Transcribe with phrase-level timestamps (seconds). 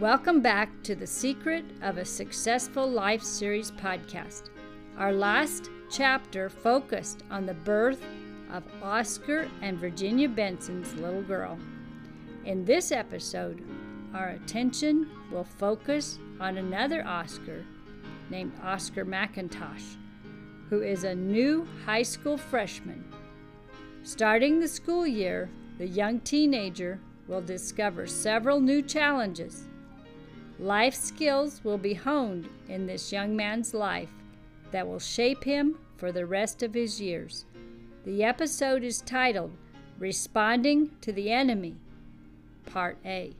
[0.00, 4.48] Welcome back to the Secret of a Successful Life series podcast.
[4.96, 8.02] Our last chapter focused on the birth
[8.50, 11.58] of Oscar and Virginia Benson's little girl.
[12.46, 13.62] In this episode,
[14.14, 17.62] our attention will focus on another Oscar
[18.30, 19.96] named Oscar Macintosh,
[20.70, 23.04] who is a new high school freshman.
[24.02, 29.66] Starting the school year, the young teenager will discover several new challenges.
[30.60, 34.10] Life skills will be honed in this young man's life
[34.72, 37.46] that will shape him for the rest of his years.
[38.04, 39.56] The episode is titled
[39.98, 41.76] Responding to the Enemy,
[42.66, 43.34] Part A.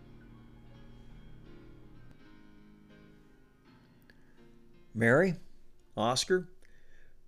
[4.94, 5.34] Mary,
[5.98, 6.48] Oscar,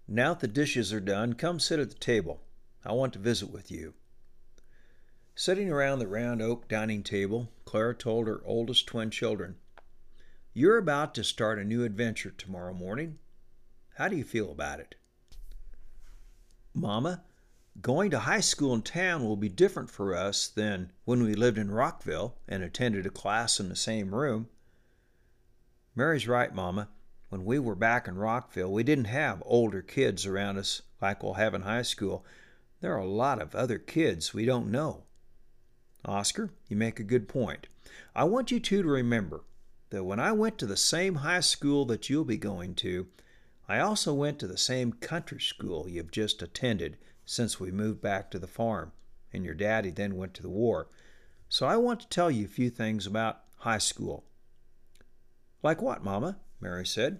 [0.08, 2.40] now that the dishes are done, come sit at the table.
[2.82, 3.92] I want to visit with you.
[5.34, 9.56] Sitting around the round oak dining table, Clara told her oldest twin children,
[10.54, 13.18] You're about to start a new adventure tomorrow morning.
[13.96, 14.96] How do you feel about it?
[16.74, 17.22] Mama,
[17.80, 21.56] going to high school in town will be different for us than when we lived
[21.56, 24.50] in Rockville and attended a class in the same room.
[25.96, 26.90] Mary's right, Mama.
[27.30, 31.34] When we were back in Rockville, we didn't have older kids around us like we'll
[31.34, 32.26] have in high school.
[32.82, 35.04] There are a lot of other kids we don't know.
[36.04, 37.68] Oscar, you make a good point.
[38.14, 39.44] I want you two to remember
[39.92, 43.08] that when I went to the same high school that you'll be going to,
[43.68, 48.30] I also went to the same country school you've just attended since we moved back
[48.30, 48.92] to the farm,
[49.34, 50.88] and your daddy then went to the war.
[51.50, 54.24] So I want to tell you a few things about high school.
[55.62, 56.38] Like what, Mama?
[56.58, 57.18] Mary said.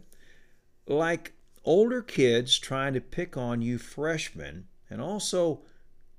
[0.86, 1.34] Like
[1.64, 5.60] older kids trying to pick on you freshmen, and also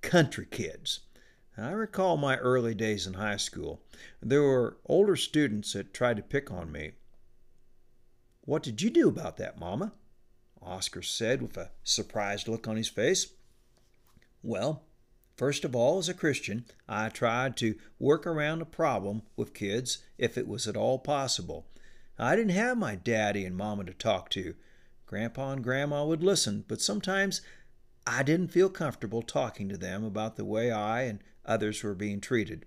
[0.02, 1.00] country kids.
[1.58, 3.82] I recall my early days in high school.
[4.22, 6.94] There were older students that tried to pick on me.
[8.42, 9.94] What did you do about that, Mama?
[10.62, 13.34] Oscar said with a surprised look on his face.
[14.42, 14.84] Well,
[15.38, 20.00] first of all, as a Christian, I tried to work around the problem with kids
[20.18, 21.68] if it was at all possible.
[22.18, 24.56] I didn't have my daddy and mama to talk to.
[25.06, 27.42] Grandpa and Grandma would listen, but sometimes
[28.06, 32.20] I didn't feel comfortable talking to them about the way I and others were being
[32.20, 32.66] treated.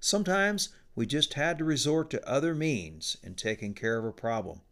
[0.00, 4.62] Sometimes we just had to resort to other means in taking care of a problem,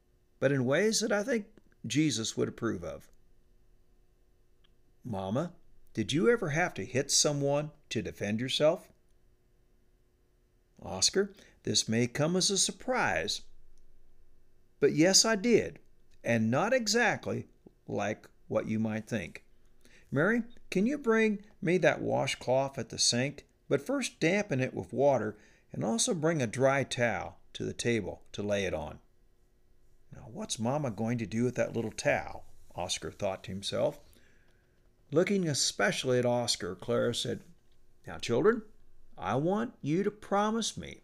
[0.41, 1.47] but in ways that I think
[1.87, 3.09] Jesus would approve of.
[5.05, 5.53] Mama,
[5.94, 8.88] did you ever have to hit someone to defend yourself?
[10.82, 11.32] Oscar,
[11.62, 13.43] this may come as a surprise,
[14.81, 15.78] but yes, I did,
[16.22, 17.47] and not exactly
[17.87, 19.46] like what you might think.
[20.11, 23.47] Mary, can you bring me that washcloth at the sink?
[23.69, 25.37] But first dampen it with water
[25.72, 29.00] and also bring a dry towel to the table to lay it on.
[30.15, 32.44] Now, what's Mama going to do with that little towel?
[32.75, 33.99] Oscar thought to himself.
[35.11, 37.41] Looking especially at Oscar, Clara said,
[38.06, 38.62] Now, children,
[39.19, 41.03] I want you to promise me,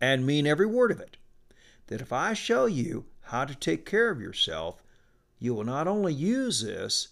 [0.00, 1.16] and mean every word of it,
[1.88, 4.82] that if I show you how to take care of yourself,
[5.38, 7.08] you will not only use this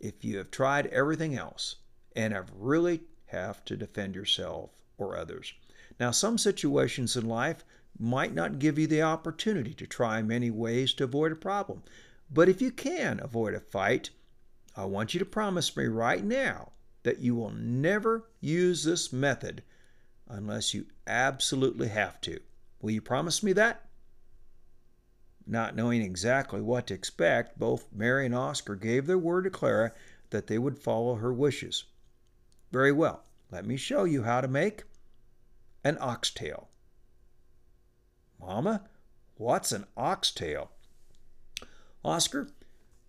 [0.00, 1.76] if you have tried everything else
[2.14, 5.52] and have really have to defend yourself or others.
[6.00, 7.64] Now, some situations in life
[7.98, 11.82] might not give you the opportunity to try many ways to avoid a problem.
[12.30, 14.10] But if you can avoid a fight,
[14.76, 16.72] I want you to promise me right now
[17.02, 19.62] that you will never use this method
[20.28, 22.38] unless you absolutely have to.
[22.80, 23.87] Will you promise me that?
[25.50, 29.92] Not knowing exactly what to expect, both Mary and Oscar gave their word to Clara
[30.28, 31.84] that they would follow her wishes.
[32.70, 34.82] Very well, let me show you how to make
[35.82, 36.68] an oxtail.
[38.38, 38.82] Mama,
[39.36, 40.70] what's an oxtail?
[42.04, 42.50] Oscar,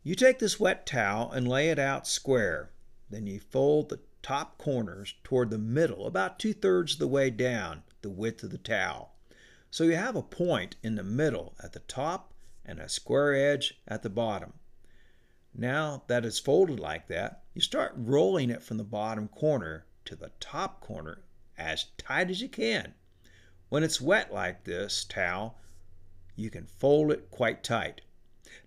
[0.02, 2.72] you take this wet towel and lay it out square.
[3.10, 7.30] Then you fold the top corners toward the middle, about two thirds of the way
[7.30, 9.14] down the width of the towel.
[9.70, 12.29] So you have a point in the middle at the top
[12.70, 14.54] and a square edge at the bottom.
[15.56, 20.16] Now that it's folded like that, you start rolling it from the bottom corner to
[20.16, 21.24] the top corner
[21.58, 22.94] as tight as you can.
[23.70, 25.58] When it's wet like this towel,
[26.36, 28.02] you can fold it quite tight.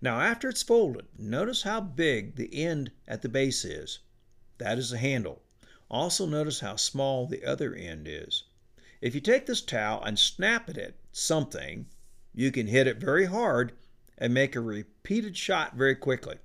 [0.01, 3.99] Now after it's folded, notice how big the end at the base is.
[4.57, 5.41] That is the handle.
[5.89, 8.43] Also notice how small the other end is.
[8.99, 11.85] If you take this towel and snap it at something,
[12.33, 13.71] you can hit it very hard
[14.17, 16.37] and make a repeated shot very quickly.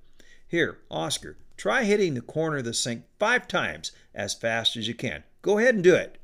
[0.47, 4.95] Here, Oscar, try hitting the corner of the sink five times as fast as you
[4.95, 5.23] can.
[5.41, 6.17] Go ahead and do it.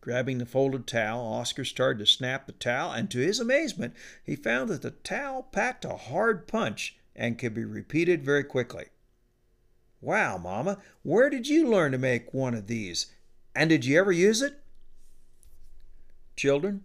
[0.00, 3.94] Grabbing the folded towel, Oscar started to snap the towel, and to his amazement,
[4.24, 8.86] he found that the towel packed a hard punch and could be repeated very quickly.
[10.00, 13.06] Wow, Mama, where did you learn to make one of these?
[13.54, 14.54] And did you ever use it?
[16.34, 16.84] Children,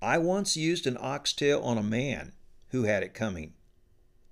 [0.00, 2.32] I once used an oxtail on a man
[2.74, 3.52] who had it coming.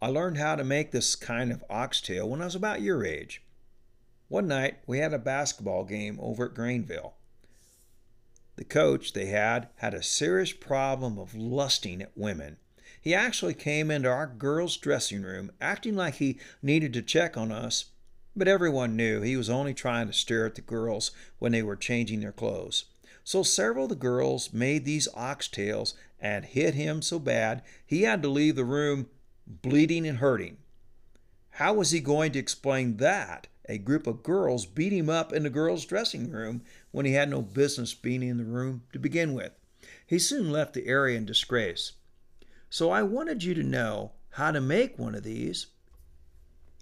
[0.00, 3.40] I learned how to make this kind of oxtail when I was about your age.
[4.26, 7.12] One night we had a basketball game over at Grainville.
[8.56, 12.56] The coach they had had a serious problem of lusting at women.
[13.00, 17.52] He actually came into our girls' dressing room acting like he needed to check on
[17.52, 17.86] us,
[18.34, 21.76] but everyone knew he was only trying to stare at the girls when they were
[21.76, 22.86] changing their clothes.
[23.24, 28.22] So several of the girls made these oxtails and hit him so bad he had
[28.22, 29.08] to leave the room
[29.46, 30.58] bleeding and hurting.
[31.56, 33.46] How was he going to explain that?
[33.68, 37.30] A group of girls beat him up in the girls' dressing room when he had
[37.30, 39.52] no business being in the room to begin with.
[40.06, 41.92] He soon left the area in disgrace.
[42.70, 45.66] So I wanted you to know how to make one of these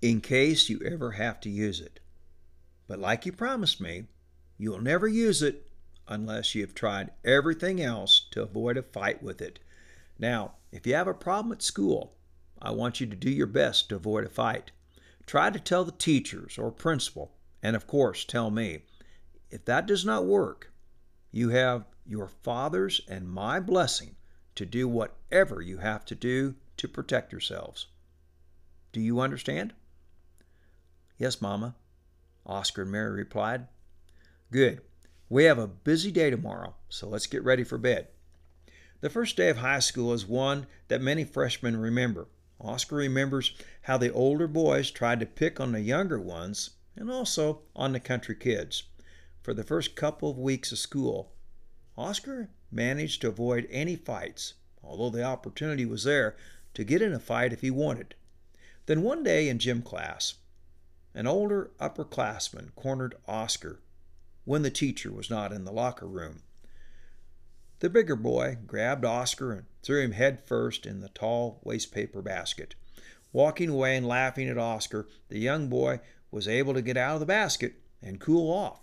[0.01, 2.01] in case you ever have to use it.
[2.87, 4.05] But like you promised me,
[4.57, 5.70] you'll never use it
[6.11, 9.61] unless you have tried everything else to avoid a fight with it.
[10.19, 12.17] Now, if you have a problem at school,
[12.61, 14.73] I want you to do your best to avoid a fight.
[15.25, 18.83] Try to tell the teachers or principal, and of course, tell me.
[19.51, 20.73] If that does not work,
[21.31, 24.17] you have your father's and my blessing
[24.57, 27.87] to do whatever you have to do to protect yourselves.
[28.93, 29.73] Do you understand?
[31.19, 31.77] Yes, Mama,
[32.45, 33.69] Oscar and Mary replied.
[34.51, 34.81] Good.
[35.33, 38.09] We have a busy day tomorrow, so let's get ready for bed.
[39.01, 42.27] The first day of high school is one that many freshmen remember.
[42.61, 47.63] Oscar remembers how the older boys tried to pick on the younger ones and also
[47.77, 48.83] on the country kids.
[49.41, 51.33] For the first couple of weeks of school,
[51.97, 56.37] Oscar managed to avoid any fights, although the opportunity was there
[56.75, 58.17] to get in a fight if he wanted.
[58.87, 60.35] Then one day in gym class,
[61.15, 63.79] an older upperclassman cornered Oscar
[64.51, 66.43] when the teacher was not in the locker room.
[67.79, 72.75] The bigger boy grabbed Oscar and threw him head first in the tall wastepaper basket.
[73.33, 76.01] Walking away and laughing at Oscar, the young boy
[76.33, 78.81] was able to get out of the basket and cool off,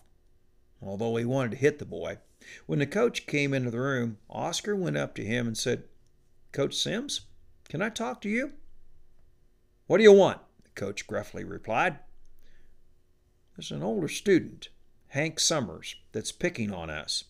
[0.81, 2.19] although he wanted to hit the boy.
[2.65, 5.83] When the coach came into the room, Oscar went up to him and said,
[6.53, 7.25] Coach Sims,
[7.67, 8.53] can I talk to you?
[9.87, 10.39] What do you want?
[10.63, 11.99] The coach gruffly replied.
[13.57, 14.69] There's an older student,
[15.09, 17.25] Hank Summers, that's picking on us.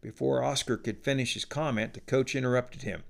[0.00, 3.04] Before Oscar could finish his comment, the coach interrupted him.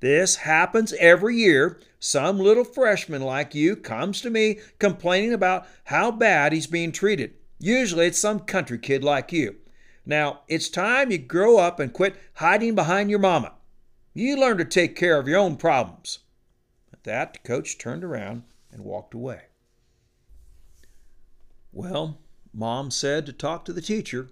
[0.00, 1.78] This happens every year.
[1.98, 7.34] Some little freshman like you comes to me complaining about how bad he's being treated.
[7.58, 9.56] Usually it's some country kid like you.
[10.06, 13.52] Now, it's time you grow up and quit hiding behind your mama.
[14.14, 16.20] You learn to take care of your own problems.
[16.92, 19.42] At that, the coach turned around and walked away.
[21.72, 22.18] Well,
[22.52, 24.28] Mom said to talk to the teacher.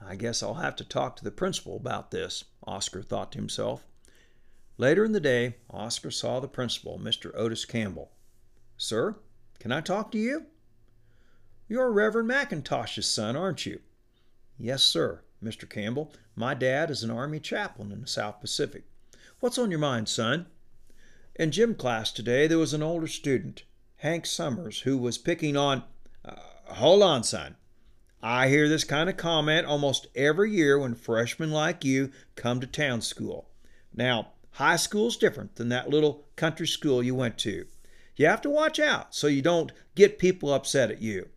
[0.00, 3.86] I guess I'll have to talk to the principal about this, Oscar thought to himself.
[4.76, 7.30] Later in the day, Oscar saw the principal, Mr.
[7.34, 8.10] Otis Campbell.
[8.76, 9.16] Sir,
[9.58, 10.46] can I talk to you?
[11.68, 13.80] You're Reverend Macintosh's son, aren't you?
[14.58, 15.68] Yes, sir, Mr.
[15.68, 16.12] Campbell.
[16.34, 18.84] My dad is an Army chaplain in the South Pacific.
[19.40, 20.46] What's on your mind, son?
[21.36, 23.62] In gym class today, there was an older student,
[23.96, 25.84] Hank Summers, who was picking on.
[26.24, 26.34] Uh,
[26.72, 27.56] hold on, son.
[28.22, 32.66] I hear this kind of comment almost every year when freshmen like you come to
[32.66, 33.48] town school.
[33.92, 37.66] Now, high school's different than that little country school you went to.
[38.14, 41.30] You have to watch out so you don't get people upset at you.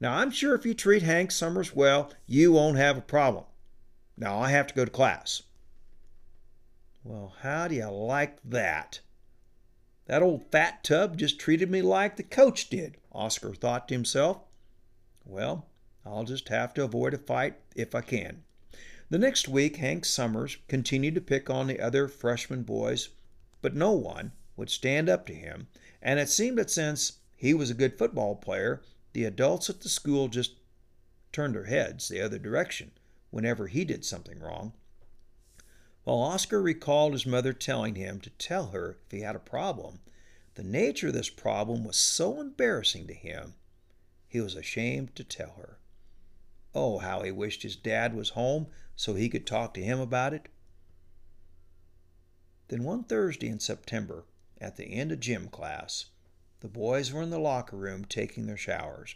[0.00, 3.44] Now, I'm sure if you treat Hank Summers well, you won't have a problem.
[4.16, 5.42] Now, I have to go to class.
[7.04, 9.00] Well, how do you like that?
[10.06, 14.38] That old fat tub just treated me like the coach did, Oscar thought to himself.
[15.30, 15.68] Well,
[16.06, 18.44] I'll just have to avoid a fight if I can.
[19.10, 23.10] The next week, Hank Summers continued to pick on the other freshman boys,
[23.60, 25.68] but no one would stand up to him,
[26.00, 28.80] and it seemed that since he was a good football player,
[29.12, 30.54] the adults at the school just
[31.30, 32.92] turned their heads the other direction
[33.28, 34.72] whenever he did something wrong.
[36.04, 40.00] While Oscar recalled his mother telling him to tell her if he had a problem,
[40.54, 43.56] the nature of this problem was so embarrassing to him,
[44.28, 45.78] he was ashamed to tell her.
[46.74, 50.34] Oh, how he wished his dad was home so he could talk to him about
[50.34, 50.48] it.
[52.68, 54.26] Then one Thursday in September,
[54.60, 56.06] at the end of gym class,
[56.60, 59.14] the boys were in the locker room taking their showers.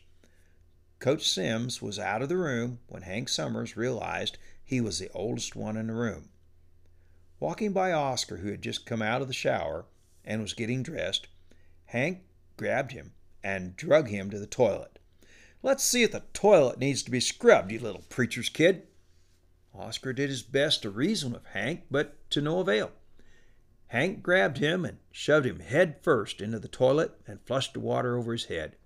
[0.98, 5.54] Coach Sims was out of the room when Hank Summers realized he was the oldest
[5.54, 6.30] one in the room.
[7.40, 9.84] Walking by Oscar, who had just come out of the shower
[10.24, 11.26] and was getting dressed,
[11.86, 12.22] Hank
[12.56, 14.91] grabbed him and drug him to the toilet.
[15.62, 18.86] Let's see if the toilet needs to be scrubbed, you little preacher's kid.
[19.74, 22.90] Oscar did his best to reason with Hank, but to no avail.
[23.86, 28.16] Hank grabbed him and shoved him head first into the toilet and flushed the water
[28.16, 28.76] over his head.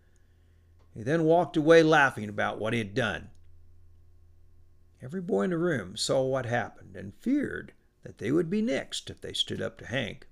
[0.94, 3.30] He then walked away laughing about what he had done.
[5.00, 9.10] Every boy in the room saw what happened and feared that they would be next
[9.10, 10.26] if they stood up to Hank.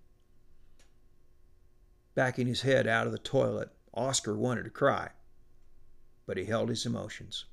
[2.14, 5.10] Backing his head out of the toilet, Oscar wanted to cry,
[6.26, 7.44] but he held his emotions.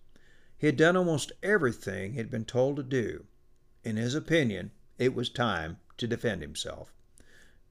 [0.57, 3.25] He had done almost everything he had been told to do.
[3.83, 6.93] In his opinion, it was time to defend himself.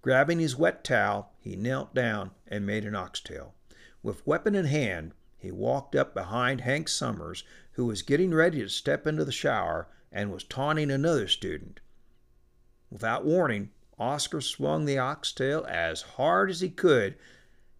[0.02, 3.54] Grabbing his wet towel, he knelt down and made an oxtail.
[4.02, 8.68] With weapon in hand, he walked up behind Hank Summers, who was getting ready to
[8.68, 11.80] step into the shower and was taunting another student.
[12.90, 17.16] Without warning, Oscar swung the oxtail as hard as he could,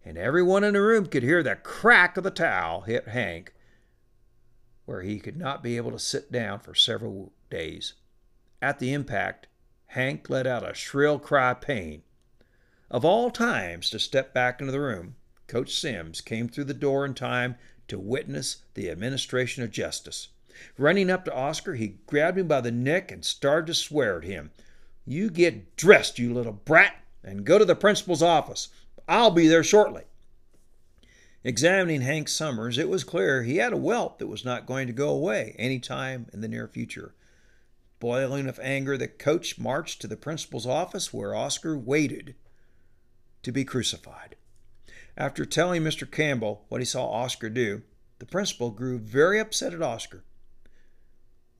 [0.03, 3.53] and everyone in the room could hear the crack of the towel hit Hank,
[4.85, 7.93] where he could not be able to sit down for several days.
[8.61, 9.47] At the impact,
[9.87, 12.03] Hank let out a shrill cry of pain.
[12.89, 15.15] Of all times to step back into the room,
[15.47, 17.55] Coach Sims came through the door in time
[17.87, 20.29] to witness the administration of justice.
[20.77, 24.23] Running up to Oscar, he grabbed him by the neck and started to swear at
[24.23, 24.51] him.
[25.05, 28.69] You get dressed, you little brat, and go to the principal's office.
[29.07, 30.03] I'll be there shortly.
[31.43, 34.93] Examining Hank Summers, it was clear he had a welt that was not going to
[34.93, 37.15] go away any time in the near future.
[37.99, 42.35] Boiling with anger, the coach marched to the principal's office where Oscar waited
[43.43, 44.35] to be crucified.
[45.17, 46.09] After telling Mr.
[46.09, 47.81] Campbell what he saw Oscar do,
[48.19, 50.23] the principal grew very upset at Oscar.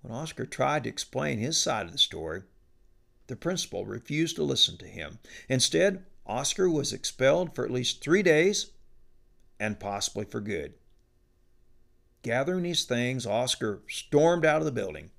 [0.01, 2.43] When Oscar tried to explain his side of the story,
[3.27, 5.19] the principal refused to listen to him.
[5.47, 8.71] Instead, Oscar was expelled for at least three days
[9.59, 10.73] and possibly for good.
[12.23, 15.11] Gathering these things, Oscar stormed out of the building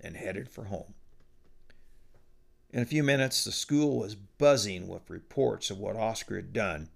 [0.00, 0.94] and headed for home.
[2.72, 6.88] In a few minutes, the school was buzzing with reports of what Oscar had done.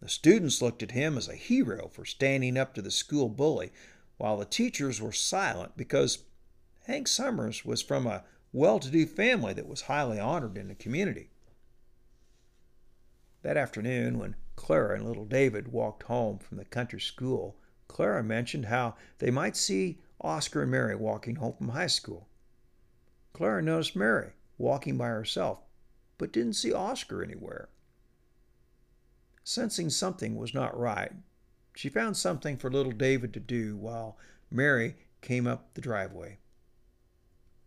[0.00, 3.72] The students looked at him as a hero for standing up to the school bully,
[4.16, 6.24] while the teachers were silent because
[6.86, 10.74] Hank Summers was from a well to do family that was highly honored in the
[10.74, 11.30] community.
[13.46, 18.66] That afternoon, when Clara and little David walked home from the country school, Clara mentioned
[18.66, 22.26] how they might see Oscar and Mary walking home from high school.
[23.32, 25.60] Clara noticed Mary walking by herself,
[26.18, 27.68] but didn't see Oscar anywhere.
[29.44, 31.12] Sensing something was not right,
[31.76, 34.18] she found something for little David to do while
[34.50, 36.38] Mary came up the driveway.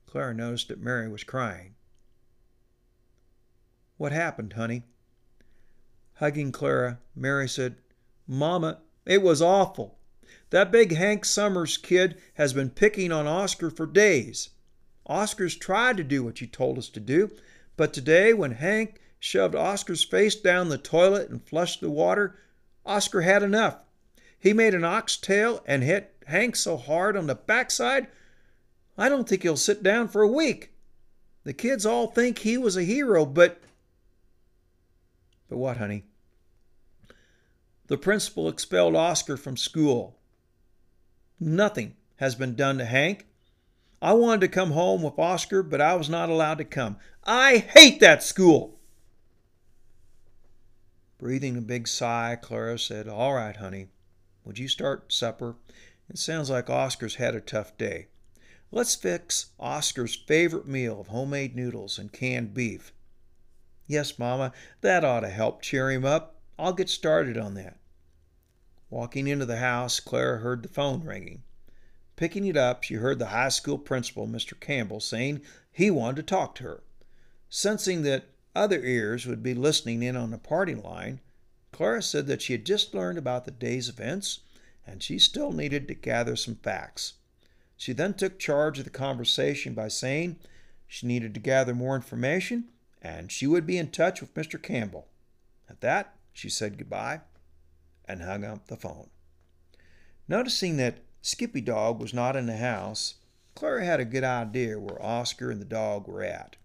[0.07, 1.75] Clara noticed that Mary was crying.
[3.95, 4.83] What happened, honey?
[6.19, 7.75] Hugging Clara, Mary said,
[8.27, 9.97] Mama, it was awful.
[10.49, 14.49] That big Hank Summers kid has been picking on Oscar for days.
[15.05, 17.31] Oscar's tried to do what you told us to do,
[17.77, 22.37] but today when Hank shoved Oscar's face down the toilet and flushed the water,
[22.85, 23.77] Oscar had enough.
[24.37, 28.07] He made an oxtail and hit Hank so hard on the backside,
[28.97, 30.73] I don't think he'll sit down for a week.
[31.45, 33.61] The kids all think he was a hero, but.
[35.49, 36.05] But what, honey?
[37.87, 40.19] The principal expelled Oscar from school.
[41.39, 43.25] Nothing has been done to Hank.
[44.01, 46.97] I wanted to come home with Oscar, but I was not allowed to come.
[47.23, 48.79] I hate that school.
[51.17, 53.87] Breathing a big sigh, Clara said, All right, honey.
[54.45, 55.55] Would you start supper?
[56.09, 58.07] It sounds like Oscar's had a tough day.
[58.71, 62.93] Let's fix Oscar's favorite meal of homemade noodles and canned beef.
[63.89, 66.35] Yes, Mama, that ought to help cheer him up.
[66.59, 67.79] I'll get started on that.
[68.91, 71.41] Walking into the house, Clara heard the phone ringing.
[72.15, 74.57] Picking it up, she heard the high school principal, Mr.
[74.59, 75.41] Campbell, saying
[75.71, 76.83] he wanted to talk to her.
[77.49, 81.19] Sensing that other ears would be listening in on the party line,
[81.71, 84.41] Clara said that she had just learned about the day's events
[84.85, 87.13] and she still needed to gather some facts.
[87.75, 90.35] She then took charge of the conversation by saying
[90.87, 92.65] she needed to gather more information
[93.01, 94.61] and she would be in touch with Mr.
[94.61, 95.07] Campbell.
[95.69, 97.21] At that, she said goodbye
[98.05, 99.09] and hung up the phone.
[100.27, 103.15] Noticing that Skippy Dog was not in the house.
[103.55, 106.55] Clara had a good idea where Oscar and the dog were at.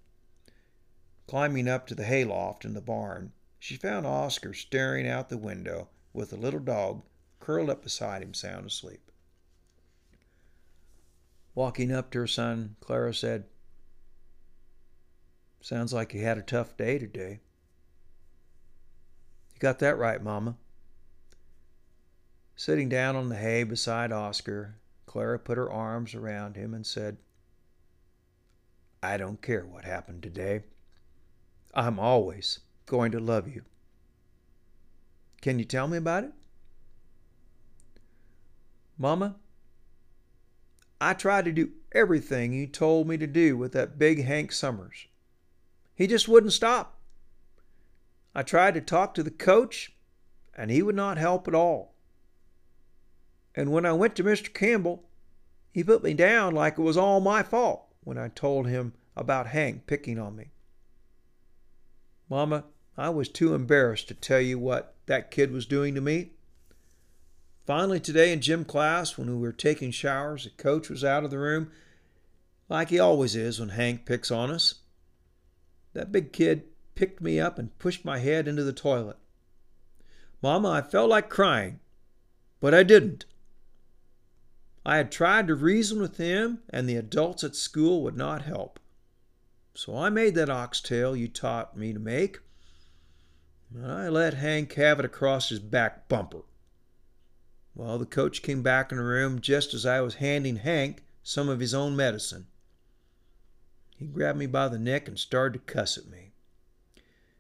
[1.27, 5.89] Climbing up to the hayloft in the barn, she found Oscar staring out the window
[6.13, 7.03] with the little dog
[7.41, 9.11] curled up beside him, sound asleep.
[11.55, 13.45] Walking up to her son, Clara said,
[15.65, 17.41] Sounds like you had a tough day today.
[19.55, 20.57] You got that right, Mama.
[22.55, 24.75] Sitting down on the hay beside Oscar,
[25.07, 27.17] Clara put her arms around him and said,
[29.03, 30.65] I don't care what happened today.
[31.73, 33.63] I'm always going to love you.
[35.41, 36.33] Can you tell me about it?
[38.99, 39.37] Mama,
[41.01, 45.07] I tried to do everything you told me to do with that big Hank Summers.
[45.95, 46.99] He just wouldn't stop.
[48.35, 49.93] I tried to talk to the coach,
[50.57, 51.95] and he would not help at all.
[53.55, 54.53] And when I went to Mr.
[54.53, 55.05] Campbell,
[55.71, 59.49] he put me down like it was all my fault when I told him about
[59.49, 60.51] Hank picking on me.
[62.29, 62.65] Mama,
[62.97, 66.31] I was too embarrassed to tell you what that kid was doing to me.
[67.67, 71.31] Finally, today in gym class, when we were taking showers, the coach was out of
[71.31, 71.71] the room,
[72.69, 74.77] like he always is when Hank picks on us.
[75.95, 79.17] That big kid picked me up and pushed my head into the toilet.
[80.43, 81.81] Mama, I felt like crying,
[82.61, 83.25] but I didn't.
[84.85, 88.79] I had tried to reason with him, and the adults at school would not help.
[89.75, 92.41] So I made that oxtail you taught me to make.
[93.75, 96.43] And I let Hank have it across his back bumper.
[97.75, 101.49] Well, the coach came back in the room just as I was handing Hank some
[101.49, 102.47] of his own medicine.
[104.05, 106.33] He grabbed me by the neck and started to cuss at me.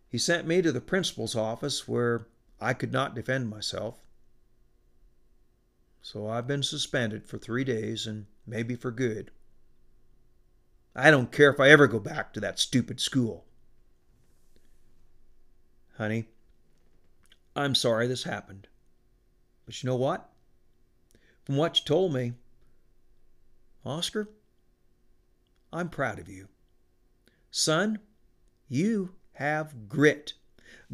[0.09, 2.26] He sent me to the principal's office where
[2.59, 4.02] I could not defend myself.
[6.00, 9.30] So I've been suspended for three days and maybe for good.
[10.97, 13.44] I don't care if I ever go back to that stupid school.
[15.99, 16.28] Honey,
[17.54, 18.68] I'm sorry this happened.
[19.66, 20.30] But you know what?
[21.44, 22.33] From what you told me,
[23.85, 24.30] Oscar,
[25.70, 26.48] I'm proud of you.
[27.57, 28.01] Son,
[28.69, 30.33] you have grit.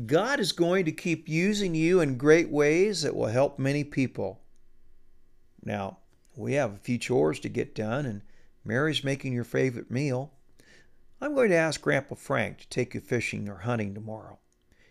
[0.04, 4.42] God is going to keep using you in great ways that will help many people.
[5.64, 6.00] Now,
[6.36, 8.20] we have a few chores to get done, and
[8.62, 10.34] Mary's making your favorite meal.
[11.18, 14.38] I'm going to ask Grandpa Frank to take you fishing or hunting tomorrow.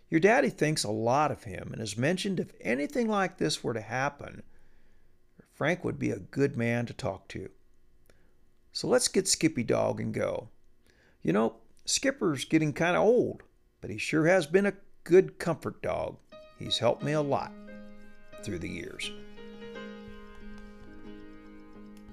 [0.10, 3.76] Your daddy thinks a lot of him and has mentioned if anything like this were
[3.76, 4.42] to happen,
[5.54, 7.52] Frank would be a good man to talk to.
[8.72, 10.50] So let's get Skippy Dog and go.
[11.22, 11.56] You know,
[11.86, 13.44] Skipper's getting kind of old,
[13.82, 16.18] but he sure has been a good comfort dog.
[16.58, 17.52] He's helped me a lot
[18.42, 19.12] through the years.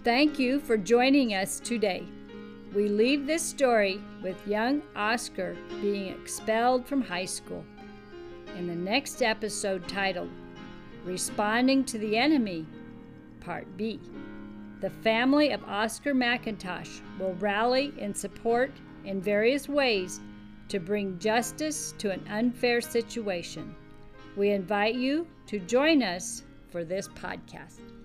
[0.03, 2.05] Thank you for joining us today.
[2.75, 7.65] We leave this story with young Oscar being expelled from high school.
[8.59, 10.31] In the next episode titled
[11.05, 12.67] Responding to the Enemy,
[13.41, 14.01] Part B,
[14.81, 18.73] the family of Oscar Macintosh will rally in support
[19.07, 20.21] in various ways
[20.69, 23.75] to bring justice to an unfair situation.
[24.37, 27.96] We invite you to join us for this podcast.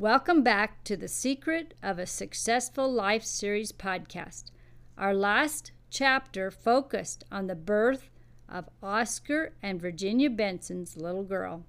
[0.00, 4.44] Welcome back to the Secret of a Successful Life series podcast.
[4.96, 8.08] Our last chapter focused on the birth
[8.48, 11.66] of Oscar and Virginia Benson's little girl.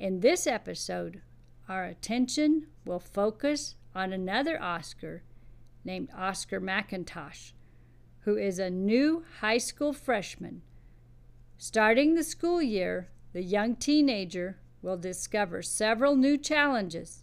[0.00, 1.22] In this episode,
[1.68, 5.22] our attention will focus on another Oscar
[5.84, 7.52] named Oscar Macintosh,
[8.22, 10.62] who is a new high school freshman.
[11.56, 17.22] Starting the school year, the young teenager will discover several new challenges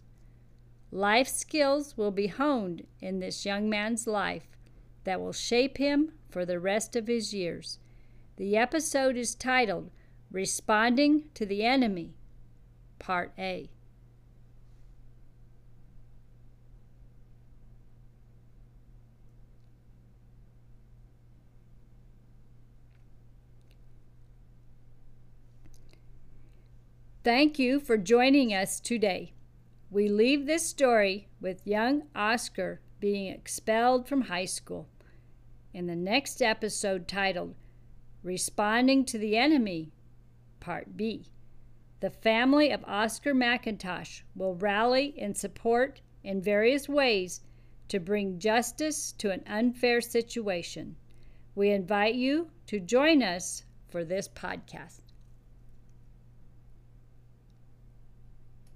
[0.94, 4.46] Life skills will be honed in this young man's life
[5.04, 7.78] that will shape him for the rest of his years.
[8.36, 9.90] The episode is titled
[10.30, 12.12] Responding to the Enemy,
[12.98, 13.70] Part A.
[27.24, 29.32] Thank you for joining us today.
[29.92, 34.88] We leave this story with young Oscar being expelled from high school.
[35.74, 37.54] In the next episode titled
[38.22, 39.92] Responding to the Enemy,
[40.60, 41.26] Part B,
[42.00, 47.42] the family of Oscar Macintosh will rally in support in various ways
[47.88, 50.96] to bring justice to an unfair situation.
[51.54, 55.01] We invite you to join us for this podcast.